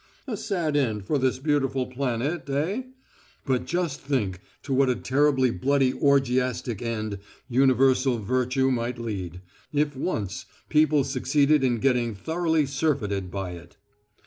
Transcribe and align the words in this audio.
A 0.25 0.35
sad 0.35 0.75
end 0.75 1.05
for 1.05 1.19
this 1.19 1.37
beautiful 1.37 1.85
planet, 1.85 2.49
eh? 2.49 2.85
But 3.45 3.65
just 3.65 4.01
think 4.01 4.39
to 4.63 4.73
what 4.73 4.89
a 4.89 4.95
terrible 4.95 5.51
bloody 5.51 5.93
orgiastic 5.93 6.81
end 6.81 7.19
universal 7.47 8.17
virtue 8.17 8.71
might 8.71 8.97
lead, 8.97 9.41
if 9.71 9.95
once 9.95 10.47
people 10.69 11.03
succeeded 11.03 11.63
in 11.63 11.77
getting 11.77 12.15
thoroughly 12.15 12.65
surfeited 12.65 13.29
by 13.29 13.51
it! 13.51 13.77